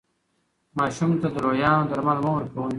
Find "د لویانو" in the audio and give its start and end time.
1.35-1.87